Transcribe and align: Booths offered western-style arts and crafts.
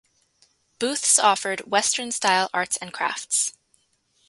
Booths 0.79 1.19
offered 1.19 1.59
western-style 1.71 2.49
arts 2.55 2.75
and 2.77 2.91
crafts. 2.91 3.53